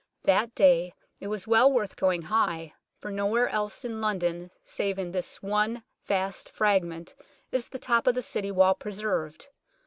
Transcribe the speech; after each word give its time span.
That 0.23 0.55
day 0.55 0.95
it 1.19 1.27
was 1.27 1.45
well 1.45 1.71
worth 1.71 1.95
going 1.95 2.23
high, 2.23 2.73
for 2.97 3.11
nowhere 3.11 3.47
else 3.49 3.85
in 3.85 4.01
London 4.01 4.49
save 4.65 4.97
in 4.97 5.11
this 5.11 5.43
one 5.43 5.83
vast 6.07 6.49
fragment 6.49 7.13
is 7.51 7.69
the 7.69 7.77
top 7.77 8.07
of 8.07 8.15
the 8.15 8.23
City 8.23 8.49
wall 8.49 8.73
preserved. 8.73 9.49